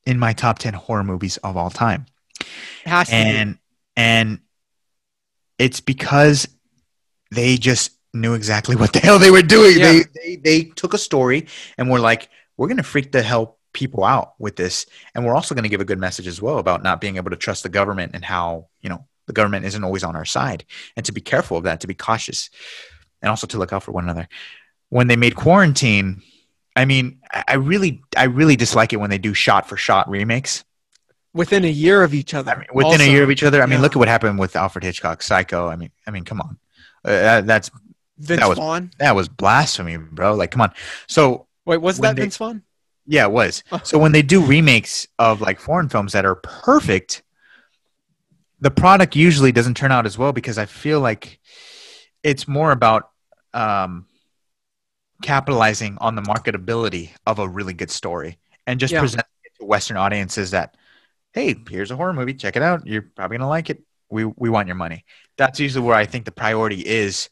in 0.06 0.20
my 0.20 0.32
top 0.34 0.60
10 0.60 0.74
horror 0.74 1.04
movies 1.04 1.38
of 1.38 1.58
all 1.58 1.70
time. 1.72 2.06
Has 2.86 3.08
to 3.08 3.14
be. 3.14 3.18
And 3.18 3.58
and 3.98 4.39
it's 5.58 5.82
because 5.82 6.48
they 7.32 7.58
just 7.58 7.92
knew 8.13 8.36
exactly 8.36 8.75
what 8.75 8.94
the 8.94 9.00
hell 9.04 9.20
they 9.20 9.32
were 9.32 9.42
doing. 9.42 9.80
Yeah. 9.80 9.92
They, 9.92 10.04
they 10.16 10.36
they 10.36 10.63
took 10.63 10.94
a 10.94 10.98
story 10.98 11.48
and 11.77 11.89
were 11.89 12.00
like, 12.00 12.30
we're 12.56 12.68
going 12.68 12.77
to 12.77 12.84
freak 12.84 13.12
the 13.12 13.22
hell 13.22 13.58
people 13.74 14.04
out 14.04 14.34
with 14.39 14.56
this 14.56 14.88
and 15.13 15.25
we're 15.25 15.36
also 15.36 15.54
going 15.54 15.63
to 15.63 15.70
give 15.70 15.82
a 15.82 15.86
good 15.86 16.00
message 16.00 16.25
as 16.25 16.42
well 16.42 16.58
about 16.58 16.82
not 16.82 17.01
being 17.01 17.18
able 17.18 17.30
to 17.30 17.36
trust 17.36 17.62
the 17.63 17.70
government 17.70 18.13
and 18.16 18.24
how, 18.24 18.68
you 18.82 18.89
know, 18.89 19.06
the 19.27 19.34
government 19.34 19.66
isn't 19.66 19.84
always 19.84 20.04
on 20.04 20.16
our 20.16 20.25
side 20.25 20.66
and 20.96 21.06
to 21.06 21.12
be 21.12 21.22
careful 21.22 21.58
of 21.58 21.66
that, 21.66 21.82
to 21.82 21.88
be 21.88 21.94
cautious 21.94 22.50
and 23.22 23.30
also 23.30 23.46
to 23.46 23.58
look 23.58 23.74
out 23.74 23.84
for 23.84 23.92
one 23.92 24.06
another. 24.06 24.27
When 24.89 25.08
they 25.08 25.18
made 25.18 25.36
Quarantine, 25.36 26.24
I 26.75 26.86
mean, 26.86 27.20
I 27.32 27.44
I 27.50 27.54
really 27.56 28.01
I 28.16 28.25
really 28.25 28.56
dislike 28.56 28.94
it 28.94 28.98
when 28.98 29.10
they 29.10 29.18
do 29.18 29.34
shot 29.34 29.68
for 29.68 29.75
shot 29.75 30.10
remakes. 30.10 30.63
Within 31.38 31.63
a 31.63 31.70
year 31.70 32.03
of 32.03 32.13
each 32.13 32.34
other. 32.34 32.51
I 32.51 32.58
mean, 32.58 32.67
within 32.74 33.00
a 33.01 33.06
year 33.10 33.24
of 33.24 33.32
each 33.32 33.44
other. 33.44 33.62
I 33.62 33.65
mean, 33.65 33.77
yeah. 33.77 33.82
look 33.84 33.94
at 33.94 34.00
what 34.00 34.08
happened 34.10 34.38
with 34.39 34.56
Alfred 34.56 34.84
Hitchcock's 34.84 35.25
Psycho. 35.25 35.67
I 35.70 35.75
mean, 35.77 35.91
I 36.06 36.12
mean, 36.12 36.25
come 36.25 36.41
on, 36.41 36.58
uh, 37.06 37.10
that, 37.12 37.48
that's 37.48 37.72
Vince 38.17 38.41
that 38.41 38.50
was- 38.50 38.58
Vaughn. 38.58 38.91
that 39.00 39.15
was 39.15 39.29
blasphemy, 39.29 39.98
bro. 39.98 40.36
Like, 40.36 40.51
come 40.51 40.62
on. 40.62 40.74
So 41.08 41.48
Wait, 41.65 41.77
was 41.82 42.00
that 42.00 42.15
they- 42.15 42.24
Vince 42.24 42.38
Vaughn? 42.38 42.63
yeah, 43.06 43.24
it 43.25 43.32
was. 43.32 43.63
Oh. 43.72 43.79
So 43.84 43.98
when 43.98 44.12
they 44.12 44.22
do 44.22 44.44
remakes 44.44 45.08
of 45.20 45.39
like 45.39 45.60
foreign 45.60 45.88
films 45.88 46.12
that 46.13 46.25
are 46.25 46.36
perfect, 46.36 47.24
the 48.60 48.72
product 48.72 49.15
usually 49.15 49.51
doesn't 49.51 49.77
turn 49.77 49.91
out 49.91 50.06
as 50.06 50.17
well 50.17 50.34
because 50.34 50.58
I 50.58 50.65
feel 50.65 51.00
like 51.00 51.39
it's 52.24 52.48
more 52.48 52.72
about 52.72 53.12
um, 53.53 54.08
capitalizing 55.22 55.98
on 56.01 56.15
the 56.15 56.22
marketability 56.22 57.12
of 57.25 57.39
a 57.39 57.48
really 57.48 57.74
good 57.74 57.91
story 57.91 58.38
and 58.65 58.79
just 58.79 58.94
Yeah. 58.94 59.00
presenting 59.00 59.29
it 59.44 59.51
to 59.60 59.65
Western 59.65 59.98
audiences 59.98 60.51
that, 60.51 60.75
hey, 61.38 61.56
here's 61.70 61.91
a 61.91 61.96
horror 61.96 62.13
movie, 62.13 62.34
check 62.34 62.56
it 62.56 62.63
out. 62.63 62.88
You're 62.88 63.03
probably 63.15 63.38
gonna 63.38 63.50
like 63.50 63.70
it. 63.70 63.84
We 64.10 64.25
we 64.25 64.50
want 64.50 64.67
your 64.67 64.75
money. 64.75 65.06
That's 65.38 65.60
usually 65.60 65.86
where 65.86 65.96
I 65.96 66.06
think 66.06 66.25
the 66.25 66.32
priority 66.32 66.82
is 66.86 67.29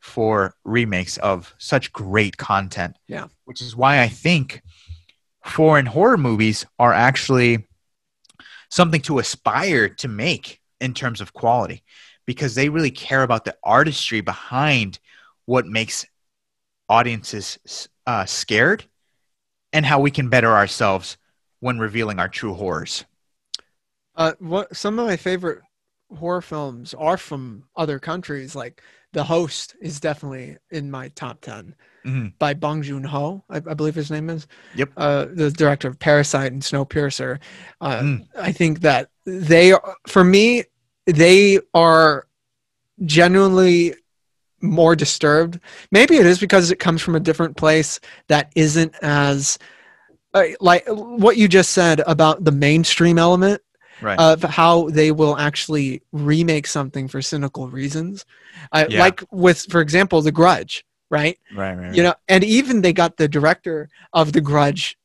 for 0.00 0.54
remakes 0.64 1.16
of 1.16 1.52
such 1.58 1.92
great 1.92 2.36
content. 2.36 2.96
Yeah. 3.08 3.26
Which 3.46 3.60
is 3.60 3.74
why 3.74 4.00
I 4.00 4.08
think 4.08 4.62
foreign 5.44 5.86
horror 5.86 6.16
movies 6.16 6.66
are 6.78 6.92
actually 6.92 7.66
something 8.70 9.00
to 9.02 9.18
aspire 9.18 9.88
to 9.88 10.08
make 10.08 10.60
in 10.80 10.94
terms 10.94 11.20
of 11.20 11.32
quality 11.32 11.82
because 12.26 12.54
they 12.54 12.68
really 12.68 12.92
care 12.92 13.24
about 13.24 13.44
the 13.44 13.56
artistry 13.64 14.20
behind 14.20 15.00
what 15.46 15.66
makes 15.66 16.06
audiences 16.88 17.58
uh, 18.06 18.24
scared 18.24 18.84
and 19.72 19.84
how 19.84 19.98
we 19.98 20.10
can 20.10 20.28
better 20.28 20.54
ourselves 20.54 21.16
when 21.60 21.78
revealing 21.78 22.20
our 22.20 22.28
true 22.28 22.54
horrors. 22.54 23.04
Uh, 24.18 24.32
what 24.40 24.76
some 24.76 24.98
of 24.98 25.06
my 25.06 25.16
favorite 25.16 25.60
horror 26.14 26.42
films 26.42 26.92
are 26.94 27.16
from 27.16 27.62
other 27.76 27.98
countries. 27.98 28.54
Like 28.56 28.82
The 29.12 29.24
Host 29.24 29.76
is 29.80 30.00
definitely 30.00 30.56
in 30.70 30.90
my 30.90 31.08
top 31.08 31.40
ten 31.40 31.74
Mhm. 32.04 32.32
by 32.38 32.54
Bong 32.54 32.82
Joon 32.82 33.04
Ho, 33.04 33.44
I, 33.50 33.56
I 33.58 33.74
believe 33.74 33.94
his 33.94 34.10
name 34.10 34.28
is. 34.30 34.46
Yep. 34.74 34.90
Uh, 34.96 35.26
the 35.32 35.50
director 35.50 35.86
of 35.88 35.98
Parasite 35.98 36.52
and 36.52 36.62
Snowpiercer. 36.62 37.38
Uh, 37.80 38.00
Mm. 38.00 38.26
I 38.38 38.52
think 38.52 38.80
that 38.80 39.08
they, 39.24 39.72
are- 39.72 39.96
for 40.06 40.24
me, 40.24 40.64
they 41.06 41.60
are 41.74 42.26
genuinely 43.04 43.94
more 44.60 44.96
disturbed. 44.96 45.60
Maybe 45.92 46.16
it 46.16 46.26
is 46.26 46.38
because 46.40 46.70
it 46.70 46.76
comes 46.80 47.00
from 47.02 47.14
a 47.14 47.20
different 47.20 47.56
place 47.56 48.00
that 48.28 48.50
isn't 48.56 48.94
as 49.02 49.58
uh, 50.34 50.44
like 50.60 50.84
what 50.88 51.36
you 51.36 51.48
just 51.48 51.70
said 51.70 52.00
about 52.06 52.44
the 52.44 52.52
mainstream 52.52 53.18
element 53.18 53.62
Right. 54.00 54.18
of 54.18 54.42
how 54.42 54.88
they 54.90 55.10
will 55.10 55.36
actually 55.36 56.02
remake 56.12 56.66
something 56.66 57.08
for 57.08 57.20
cynical 57.22 57.68
reasons. 57.68 58.24
Uh, 58.72 58.86
Yeah. 58.88 59.00
Like 59.00 59.24
with, 59.30 59.66
for 59.70 59.80
example, 59.80 60.22
The 60.22 60.32
Grudge, 60.32 60.84
right? 61.10 61.38
right, 61.54 61.74
right, 61.74 61.86
right. 61.86 61.94
You 61.94 62.02
know, 62.04 62.14
and 62.28 62.44
even 62.44 62.80
they 62.82 62.92
got 62.92 63.16
the 63.16 63.28
director 63.28 63.88
of 64.12 64.32
The 64.32 64.40
Grudge, 64.40 64.96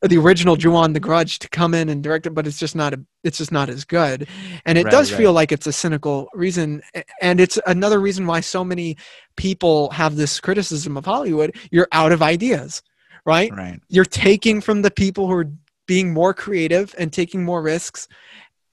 the 0.00 0.18
original 0.18 0.56
Ju-On 0.56 0.92
The 0.92 1.00
Grudge 1.00 1.38
to 1.38 1.48
come 1.48 1.74
in 1.74 1.88
and 1.88 2.02
direct 2.02 2.26
it, 2.26 2.30
but 2.30 2.46
it's 2.46 2.58
just 2.58 2.74
not 2.74 2.92
a, 2.92 3.00
it's 3.22 3.38
just 3.38 3.52
not 3.52 3.68
as 3.68 3.84
good. 3.84 4.26
And 4.66 4.76
it 4.76 4.84
Right, 4.84 4.90
does 4.90 5.10
feel 5.12 5.32
like 5.32 5.52
it's 5.52 5.68
a 5.68 5.72
cynical 5.72 6.28
reason, 6.34 6.82
and 7.20 7.40
it's 7.40 7.58
another 7.66 8.00
reason 8.00 8.26
why 8.26 8.40
so 8.40 8.64
many 8.64 8.96
people 9.36 9.90
have 9.90 10.16
this 10.16 10.40
criticism 10.40 10.96
of 10.96 11.04
Hollywood. 11.04 11.54
You're 11.70 11.86
out 11.92 12.10
of 12.10 12.20
ideas, 12.20 12.82
right? 13.24 13.52
right. 13.52 13.80
you're 13.88 14.04
taking 14.04 14.60
from 14.60 14.82
the 14.82 14.90
people 14.90 15.28
who 15.28 15.34
are 15.34 15.50
being 15.86 16.12
more 16.12 16.32
creative 16.34 16.94
and 16.98 17.12
taking 17.12 17.44
more 17.44 17.62
risks 17.62 18.08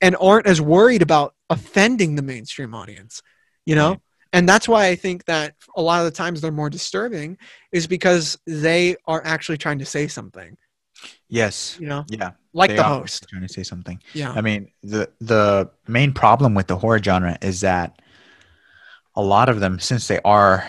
and 0.02 0.16
aren't 0.20 0.48
as 0.48 0.62
worried 0.62 1.02
about 1.02 1.36
offending 1.50 2.16
the 2.16 2.22
mainstream 2.22 2.74
audience 2.76 3.22
you 3.66 3.76
know 3.76 3.90
Right. 3.92 4.00
and 4.34 4.48
that's 4.48 4.68
why 4.68 4.88
i 4.88 4.96
think 4.96 5.26
that 5.26 5.56
a 5.76 5.82
lot 5.82 6.00
of 6.00 6.06
the 6.06 6.12
times 6.18 6.42
they're 6.42 6.52
more 6.52 6.70
disturbing 6.70 7.38
is 7.72 7.88
because 7.88 8.38
they 8.46 8.96
are 9.08 9.22
actually 9.26 9.58
trying 9.58 9.80
to 9.80 9.86
say 9.86 10.08
something 10.08 10.56
Yes. 11.30 11.78
you 11.80 11.88
know 11.88 12.06
Yeah. 12.10 12.32
like 12.54 12.76
the 12.76 12.84
host 12.84 13.26
Trying 13.30 13.48
to 13.48 13.54
say 13.54 13.64
something. 13.64 14.02
yeah 14.14 14.32
I 14.36 14.42
mean, 14.42 14.72
the 14.84 15.10
the 15.22 15.70
main 15.88 16.12
problem 16.14 16.54
with 16.56 16.68
the 16.68 16.76
horror 16.78 17.02
genre 17.02 17.38
is 17.42 17.62
that 17.62 18.02
a 19.16 19.22
lot 19.24 19.50
of 19.50 19.60
them, 19.60 19.80
since 19.80 20.08
they 20.08 20.20
are 20.24 20.66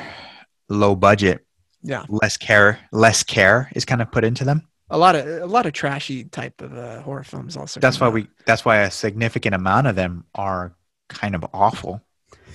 low 0.69 0.95
budget, 0.95 1.45
yeah 1.83 2.05
less 2.09 2.37
care, 2.37 2.79
less 2.93 3.23
care 3.25 3.71
is 3.75 3.85
kind 3.85 4.01
of 4.03 4.11
put 4.13 4.25
into 4.25 4.45
them. 4.45 4.69
A 4.91 4.99
lot 4.99 5.15
of 5.15 5.27
a 5.27 5.47
lot 5.47 5.67
of 5.67 5.73
trashy 5.73 6.25
type 6.25 6.61
of 6.63 6.77
uh, 6.77 7.01
horror 7.03 7.25
films 7.25 7.57
also 7.57 7.81
That's 7.81 8.01
why 8.01 8.09
out. 8.09 8.13
we. 8.15 8.29
That's 8.47 8.65
why 8.65 8.79
a 8.79 8.91
significant 8.91 9.55
amount 9.55 9.87
of 9.87 9.97
them 9.97 10.25
are 10.35 10.75
kind 11.09 11.35
of 11.35 11.45
awful, 11.53 12.03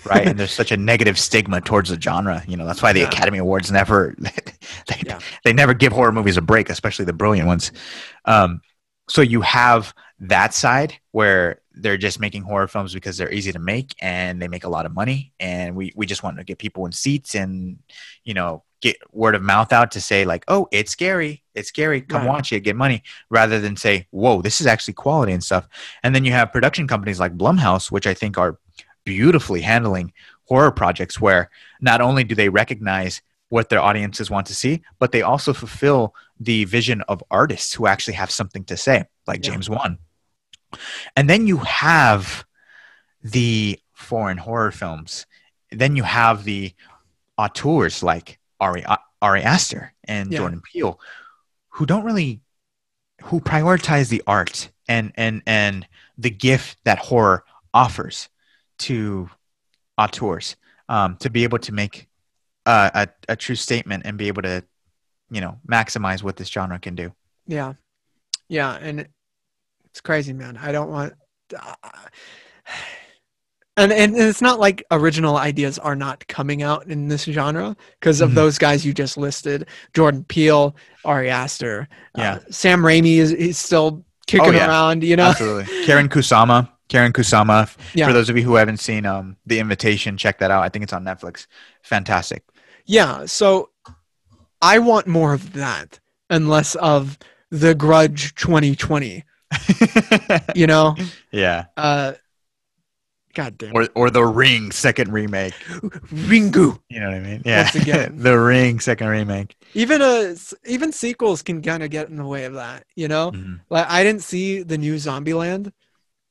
right? 0.05 0.27
and 0.27 0.39
there's 0.39 0.51
such 0.53 0.71
a 0.71 0.77
negative 0.77 1.17
stigma 1.19 1.61
towards 1.61 1.89
the 1.89 1.99
genre. 1.99 2.43
You 2.47 2.57
know, 2.57 2.65
that's 2.65 2.81
why 2.81 2.93
the 2.93 3.01
Yeah. 3.01 3.07
Academy 3.07 3.37
Awards 3.37 3.71
never 3.71 4.15
they, 4.19 5.01
Yeah. 5.05 5.19
they 5.43 5.53
never 5.53 5.73
give 5.73 5.91
horror 5.93 6.11
movies 6.11 6.37
a 6.37 6.41
break, 6.41 6.69
especially 6.69 7.05
the 7.05 7.13
brilliant 7.13 7.47
ones. 7.47 7.71
Um, 8.25 8.61
so 9.07 9.21
you 9.21 9.41
have 9.41 9.93
that 10.19 10.53
side 10.53 10.95
where 11.11 11.61
they're 11.73 11.97
just 11.97 12.19
making 12.19 12.41
horror 12.43 12.67
films 12.67 12.93
because 12.93 13.17
they're 13.17 13.31
easy 13.33 13.51
to 13.51 13.59
make 13.59 13.93
and 14.01 14.41
they 14.41 14.47
make 14.47 14.63
a 14.63 14.69
lot 14.69 14.85
of 14.85 14.93
money, 14.93 15.33
and 15.39 15.75
we 15.75 15.91
we 15.95 16.05
just 16.05 16.23
want 16.23 16.37
to 16.37 16.43
get 16.43 16.57
people 16.57 16.85
in 16.85 16.91
seats 16.91 17.35
and 17.35 17.77
you 18.23 18.33
know 18.33 18.63
get 18.85 18.97
word 19.11 19.33
of 19.35 19.41
mouth 19.41 19.71
out 19.73 19.89
to 19.91 19.99
say 19.99 20.25
like, 20.25 20.43
oh, 20.47 20.67
it's 20.71 20.91
scary, 20.91 21.41
it's 21.55 21.69
scary, 21.69 22.01
come 22.01 22.21
Right. 22.21 22.29
watch 22.33 22.53
it, 22.53 22.59
get 22.61 22.75
money, 22.75 23.01
rather 23.31 23.59
than 23.59 23.75
say, 23.75 24.05
whoa, 24.11 24.41
this 24.43 24.61
is 24.61 24.67
actually 24.67 24.93
quality 24.93 25.33
and 25.33 25.43
stuff. 25.43 25.67
And 26.03 26.13
then 26.13 26.23
you 26.23 26.31
have 26.33 26.51
production 26.53 26.87
companies 26.87 27.19
like 27.19 27.35
Blumhouse, 27.35 27.89
which 27.91 28.05
I 28.05 28.13
think 28.13 28.37
are 28.37 28.59
beautifully 29.03 29.61
handling 29.61 30.13
horror 30.47 30.71
projects 30.71 31.19
where 31.19 31.49
not 31.81 31.99
only 31.99 32.23
do 32.23 32.35
they 32.35 32.49
recognize 32.49 33.21
what 33.49 33.69
their 33.69 33.81
audiences 33.81 34.29
want 34.29 34.45
to 34.47 34.55
see, 34.55 34.81
but 34.99 35.11
they 35.11 35.23
also 35.23 35.51
fulfill 35.53 36.13
the 36.39 36.65
vision 36.65 37.01
of 37.07 37.23
artists 37.31 37.73
who 37.73 37.87
actually 37.87 38.13
have 38.15 38.29
something 38.29 38.63
to 38.65 38.77
say, 38.77 39.05
like 39.25 39.43
Yeah. 39.43 39.51
James 39.51 39.67
Wan. 39.69 39.97
And 41.15 41.27
then 41.27 41.47
you 41.47 41.57
have 41.57 42.45
the 43.23 43.79
foreign 43.93 44.37
horror 44.37 44.71
films. 44.71 45.25
Then 45.71 45.95
you 45.95 46.03
have 46.03 46.43
the 46.43 46.73
auteurs 47.37 48.03
like 48.03 48.37
Ari, 48.59 48.85
Ari 49.21 49.41
Aster 49.41 49.93
and 50.03 50.31
Yeah. 50.31 50.39
Jordan 50.39 50.61
Peele, 50.61 50.99
who 51.69 51.85
don't 51.85 52.03
really, 52.03 52.41
who 53.23 53.39
prioritize 53.39 54.09
the 54.09 54.21
art 54.27 54.69
and 54.87 55.11
and 55.15 55.41
and 55.45 55.87
the 56.17 56.29
gift 56.29 56.77
that 56.83 56.99
horror 56.99 57.43
offers 57.73 58.29
to 58.79 59.29
auteurs 59.97 60.55
um, 60.89 61.17
to 61.17 61.29
be 61.29 61.43
able 61.43 61.59
to 61.59 61.71
make 61.71 62.07
uh, 62.65 62.89
a 62.93 63.07
a 63.29 63.35
true 63.35 63.55
statement 63.55 64.03
and 64.05 64.17
be 64.17 64.27
able 64.27 64.41
to, 64.41 64.63
you 65.29 65.41
know, 65.41 65.59
maximize 65.67 66.23
what 66.23 66.35
this 66.37 66.49
genre 66.49 66.77
can 66.79 66.95
do. 66.95 67.13
Yeah, 67.47 67.73
yeah, 68.47 68.77
and 68.79 69.07
it's 69.85 70.01
crazy, 70.01 70.33
man. 70.33 70.57
I 70.57 70.71
don't 70.71 70.89
want, 70.89 71.13
and 73.77 73.91
and 73.91 74.15
it's 74.17 74.41
not 74.41 74.59
like 74.59 74.83
original 74.91 75.37
ideas 75.37 75.77
are 75.79 75.95
not 75.95 76.25
coming 76.27 76.63
out 76.63 76.87
in 76.87 77.07
this 77.07 77.23
genre 77.23 77.75
because 77.99 78.21
of 78.21 78.31
Mhm. 78.31 78.35
those 78.35 78.57
guys 78.57 78.85
you 78.85 78.93
just 78.93 79.17
listed: 79.17 79.67
Jordan 79.93 80.23
Peele, 80.25 80.75
Ari 81.03 81.29
Aster, 81.29 81.87
Yeah. 82.17 82.35
uh, 82.35 82.39
Sam 82.49 82.81
Raimi 82.81 83.17
is 83.17 83.31
he's 83.31 83.57
still 83.57 84.05
kicking 84.27 84.47
Oh, 84.47 84.51
yeah. 84.51 84.67
around. 84.67 85.03
You 85.03 85.15
know, 85.17 85.25
Absolutely. 85.29 85.65
Karyn 85.85 86.07
Kusama. 86.09 86.69
Karyn 86.89 87.11
Kusama. 87.11 87.67
Yeah. 87.93 88.07
For 88.07 88.13
those 88.13 88.29
of 88.29 88.37
you 88.37 88.43
who 88.43 88.55
haven't 88.55 88.77
seen 88.79 89.05
um, 89.05 89.37
The 89.47 89.59
Invitation, 89.59 90.17
check 90.17 90.37
that 90.39 90.51
out. 90.51 90.63
I 90.63 90.69
think 90.69 90.83
it's 90.83 90.93
on 90.93 91.03
Netflix. 91.03 91.47
Fantastic. 91.83 92.43
yeah. 92.85 93.25
So 93.25 93.69
I 94.61 94.79
want 94.79 95.07
more 95.07 95.33
of 95.33 95.53
that 95.53 95.99
and 96.29 96.47
less 96.49 96.75
of 96.75 97.17
the 97.51 97.73
Grudge 97.75 98.33
2020. 98.35 99.23
You 100.55 100.67
know. 100.67 100.95
yeah. 101.31 101.65
uh 101.77 102.13
God 103.35 103.57
damn. 103.57 103.73
Or 103.75 103.87
or 103.95 104.09
the 104.09 104.25
Ring 104.25 104.71
second 104.71 105.11
remake. 105.13 105.53
Ringu. 106.09 106.79
You 106.89 106.99
know 106.99 107.07
what 107.07 107.15
I 107.15 107.19
mean? 107.19 107.41
Yeah. 107.45 107.63
Once 107.63 107.75
again. 107.75 108.17
the 108.19 108.37
Ring 108.39 108.79
second 108.79 109.07
remake. 109.07 109.55
Even 109.73 110.01
a 110.01 110.35
even 110.65 110.91
sequels 110.91 111.41
can 111.41 111.61
kind 111.61 111.83
of 111.83 111.89
get 111.89 112.09
in 112.09 112.15
the 112.15 112.25
way 112.25 112.45
of 112.45 112.53
that. 112.53 112.85
You 112.95 113.07
know, 113.07 113.31
Mhm. 113.31 113.59
like 113.69 113.85
I 113.89 114.03
didn't 114.03 114.23
see 114.23 114.63
the 114.63 114.77
new 114.77 114.95
Zombieland, 114.95 115.71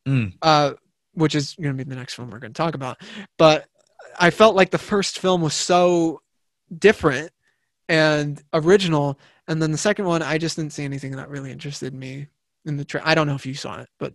Mm. 0.08 0.32
uh, 0.42 0.72
which 1.12 1.34
is 1.34 1.54
going 1.54 1.76
to 1.76 1.84
be 1.84 1.88
the 1.88 1.96
next 1.96 2.14
film 2.14 2.30
we're 2.30 2.38
going 2.40 2.52
to 2.52 2.56
talk 2.62 2.74
about. 2.74 3.00
But 3.38 3.66
I 4.18 4.30
felt 4.30 4.54
like 4.56 4.70
the 4.70 4.78
first 4.78 5.18
film 5.18 5.40
was 5.42 5.54
so 5.54 6.20
different 6.76 7.30
and 7.88 8.42
original, 8.52 9.18
and 9.46 9.60
then 9.60 9.72
the 9.72 9.78
second 9.78 10.06
one, 10.06 10.22
I 10.22 10.38
just 10.38 10.56
didn't 10.56 10.72
see 10.72 10.84
anything 10.84 11.12
that 11.16 11.28
really 11.28 11.50
interested 11.52 11.92
me 11.94 12.28
in 12.64 12.76
the. 12.78 12.84
Tra- 12.84 13.02
I 13.04 13.14
don't 13.14 13.26
know 13.26 13.34
if 13.34 13.44
you 13.46 13.54
saw 13.54 13.80
it, 13.80 13.88
but 13.98 14.14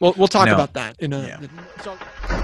we'll 0.00 0.14
we'll 0.16 0.28
talk 0.28 0.46
No. 0.46 0.54
about 0.54 0.74
that 0.74 0.96
in 1.00 1.12
a. 1.12 1.26
Yeah. 1.26 1.40
so- 1.82 2.43